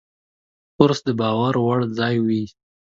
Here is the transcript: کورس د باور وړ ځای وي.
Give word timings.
کورس 0.75 0.99
د 1.07 1.09
باور 1.19 1.53
وړ 1.65 1.79
ځای 1.99 2.15
وي. 2.25 2.43